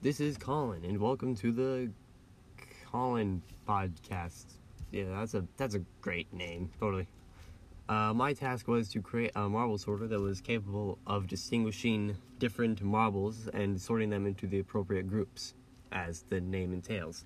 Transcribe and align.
This 0.00 0.20
is 0.20 0.38
Colin, 0.38 0.84
and 0.84 1.00
welcome 1.00 1.34
to 1.34 1.50
the 1.50 1.90
Colin 2.88 3.42
podcast. 3.68 4.44
Yeah, 4.92 5.06
that's 5.10 5.34
a 5.34 5.44
that's 5.56 5.74
a 5.74 5.80
great 6.00 6.32
name, 6.32 6.70
totally. 6.78 7.08
Uh, 7.88 8.14
my 8.14 8.32
task 8.32 8.68
was 8.68 8.88
to 8.90 9.02
create 9.02 9.32
a 9.34 9.48
marble 9.48 9.76
sorter 9.76 10.06
that 10.06 10.20
was 10.20 10.40
capable 10.40 11.00
of 11.04 11.26
distinguishing 11.26 12.16
different 12.38 12.80
marbles 12.80 13.48
and 13.52 13.80
sorting 13.80 14.08
them 14.08 14.24
into 14.24 14.46
the 14.46 14.60
appropriate 14.60 15.08
groups, 15.08 15.54
as 15.90 16.22
the 16.28 16.40
name 16.40 16.72
entails. 16.72 17.24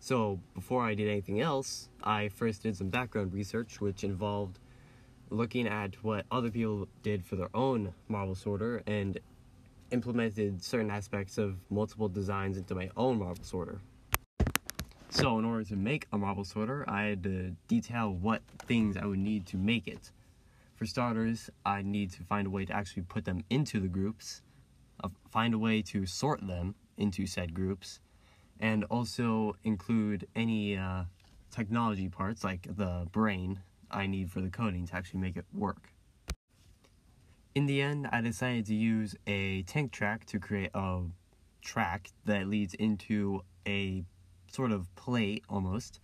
So, 0.00 0.40
before 0.56 0.82
I 0.82 0.94
did 0.94 1.08
anything 1.08 1.40
else, 1.40 1.88
I 2.02 2.30
first 2.30 2.64
did 2.64 2.76
some 2.76 2.88
background 2.88 3.32
research, 3.32 3.80
which 3.80 4.02
involved 4.02 4.58
looking 5.30 5.68
at 5.68 6.02
what 6.02 6.26
other 6.32 6.50
people 6.50 6.88
did 7.04 7.24
for 7.24 7.36
their 7.36 7.54
own 7.54 7.94
marble 8.08 8.34
sorter 8.34 8.82
and 8.88 9.20
implemented 9.90 10.62
certain 10.62 10.90
aspects 10.90 11.38
of 11.38 11.56
multiple 11.70 12.08
designs 12.08 12.56
into 12.56 12.74
my 12.74 12.90
own 12.96 13.18
marble 13.18 13.44
sorter. 13.44 13.80
So, 15.10 15.38
in 15.38 15.44
order 15.44 15.64
to 15.64 15.76
make 15.76 16.06
a 16.12 16.18
marble 16.18 16.44
sorter, 16.44 16.84
I 16.88 17.04
had 17.04 17.22
to 17.22 17.56
detail 17.66 18.12
what 18.12 18.42
things 18.66 18.96
I 18.96 19.06
would 19.06 19.18
need 19.18 19.46
to 19.46 19.56
make 19.56 19.88
it. 19.88 20.10
For 20.76 20.86
starters, 20.86 21.50
I 21.64 21.82
need 21.82 22.12
to 22.12 22.22
find 22.22 22.46
a 22.46 22.50
way 22.50 22.64
to 22.66 22.72
actually 22.72 23.02
put 23.02 23.24
them 23.24 23.42
into 23.50 23.80
the 23.80 23.88
groups, 23.88 24.42
find 25.30 25.54
a 25.54 25.58
way 25.58 25.82
to 25.82 26.06
sort 26.06 26.46
them 26.46 26.74
into 26.96 27.26
said 27.26 27.54
groups, 27.54 28.00
and 28.60 28.84
also 28.84 29.56
include 29.64 30.28
any 30.36 30.76
uh, 30.76 31.04
technology 31.50 32.08
parts 32.08 32.44
like 32.44 32.68
the 32.76 33.08
brain 33.10 33.60
I 33.90 34.06
need 34.06 34.30
for 34.30 34.40
the 34.40 34.50
coding 34.50 34.86
to 34.86 34.94
actually 34.94 35.20
make 35.20 35.36
it 35.36 35.46
work. 35.52 35.90
In 37.58 37.66
the 37.66 37.82
end, 37.82 38.08
I 38.12 38.20
decided 38.20 38.66
to 38.66 38.74
use 38.76 39.16
a 39.26 39.64
tank 39.64 39.90
track 39.90 40.24
to 40.26 40.38
create 40.38 40.70
a 40.74 41.02
track 41.60 42.08
that 42.24 42.46
leads 42.46 42.72
into 42.74 43.42
a 43.66 44.04
sort 44.46 44.70
of 44.70 44.94
plate 44.94 45.42
almost 45.48 45.98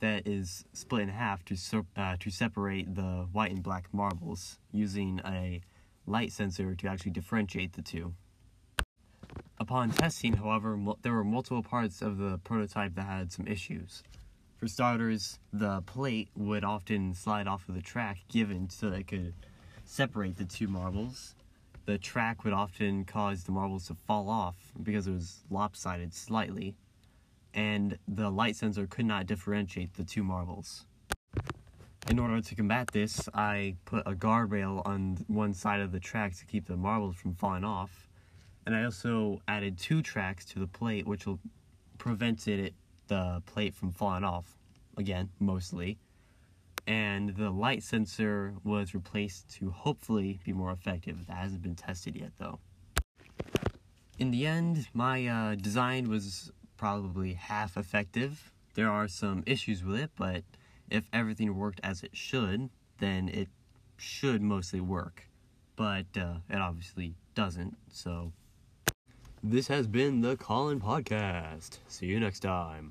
that 0.00 0.26
is 0.26 0.66
split 0.74 1.04
in 1.04 1.08
half 1.08 1.42
to 1.46 1.86
uh, 1.96 2.16
to 2.20 2.30
separate 2.30 2.94
the 2.94 3.26
white 3.32 3.50
and 3.50 3.62
black 3.62 3.88
marbles 3.94 4.58
using 4.72 5.22
a 5.24 5.62
light 6.06 6.32
sensor 6.32 6.74
to 6.74 6.86
actually 6.86 7.12
differentiate 7.12 7.72
the 7.72 7.82
two. 7.82 8.12
Upon 9.58 9.92
testing, 9.92 10.34
however, 10.34 10.78
there 11.00 11.14
were 11.14 11.24
multiple 11.24 11.62
parts 11.62 12.02
of 12.02 12.18
the 12.18 12.36
prototype 12.44 12.94
that 12.96 13.06
had 13.06 13.32
some 13.32 13.46
issues. 13.46 14.02
For 14.58 14.68
starters, 14.68 15.38
the 15.50 15.80
plate 15.80 16.28
would 16.36 16.62
often 16.62 17.14
slide 17.14 17.48
off 17.48 17.66
of 17.70 17.74
the 17.74 17.80
track 17.80 18.18
given 18.28 18.68
so 18.68 18.90
that 18.90 19.00
it 19.00 19.06
could 19.06 19.32
separate 19.90 20.36
the 20.36 20.44
two 20.44 20.68
marbles. 20.68 21.34
The 21.84 21.98
track 21.98 22.44
would 22.44 22.52
often 22.52 23.04
cause 23.04 23.42
the 23.42 23.50
marbles 23.50 23.88
to 23.88 23.94
fall 23.94 24.30
off 24.30 24.54
because 24.80 25.08
it 25.08 25.10
was 25.10 25.42
lopsided 25.50 26.14
slightly, 26.14 26.76
and 27.52 27.98
the 28.06 28.30
light 28.30 28.54
sensor 28.54 28.86
could 28.86 29.06
not 29.06 29.26
differentiate 29.26 29.94
the 29.94 30.04
two 30.04 30.22
marbles. 30.22 30.86
In 32.08 32.20
order 32.20 32.40
to 32.40 32.54
combat 32.54 32.90
this, 32.92 33.28
I 33.34 33.74
put 33.84 34.06
a 34.06 34.12
guardrail 34.12 34.86
on 34.86 35.24
one 35.26 35.52
side 35.54 35.80
of 35.80 35.90
the 35.90 36.00
track 36.00 36.36
to 36.36 36.46
keep 36.46 36.66
the 36.66 36.76
marbles 36.76 37.16
from 37.16 37.34
falling 37.34 37.64
off, 37.64 38.08
and 38.66 38.76
I 38.76 38.84
also 38.84 39.42
added 39.48 39.76
two 39.76 40.02
tracks 40.02 40.44
to 40.46 40.60
the 40.60 40.68
plate 40.68 41.04
which 41.04 41.26
prevented 41.98 42.60
it 42.60 42.74
the 43.08 43.42
plate 43.44 43.74
from 43.74 43.90
falling 43.90 44.22
off, 44.22 44.56
again, 44.96 45.30
mostly. 45.40 45.98
And 46.90 47.36
the 47.36 47.50
light 47.50 47.84
sensor 47.84 48.54
was 48.64 48.94
replaced 48.94 49.48
to 49.58 49.70
hopefully 49.70 50.40
be 50.44 50.52
more 50.52 50.72
effective. 50.72 51.24
That 51.28 51.36
hasn't 51.36 51.62
been 51.62 51.76
tested 51.76 52.16
yet, 52.16 52.32
though. 52.36 52.58
In 54.18 54.32
the 54.32 54.44
end, 54.44 54.88
my 54.92 55.24
uh, 55.24 55.54
design 55.54 56.08
was 56.08 56.50
probably 56.76 57.34
half 57.34 57.76
effective. 57.76 58.52
There 58.74 58.90
are 58.90 59.06
some 59.06 59.44
issues 59.46 59.84
with 59.84 60.00
it, 60.00 60.10
but 60.16 60.42
if 60.90 61.04
everything 61.12 61.54
worked 61.54 61.78
as 61.84 62.02
it 62.02 62.16
should, 62.16 62.70
then 62.98 63.28
it 63.28 63.46
should 63.96 64.42
mostly 64.42 64.80
work. 64.80 65.28
But 65.76 66.06
uh, 66.16 66.38
it 66.48 66.56
obviously 66.56 67.14
doesn't, 67.36 67.76
so. 67.92 68.32
This 69.44 69.68
has 69.68 69.86
been 69.86 70.22
the 70.22 70.36
Colin 70.36 70.80
Podcast. 70.80 71.78
See 71.86 72.06
you 72.06 72.18
next 72.18 72.40
time. 72.40 72.90